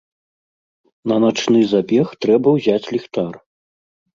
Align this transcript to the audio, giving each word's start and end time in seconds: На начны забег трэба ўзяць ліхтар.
На 1.11 1.17
начны 1.25 1.61
забег 1.73 2.17
трэба 2.27 2.55
ўзяць 2.57 2.91
ліхтар. 2.97 3.33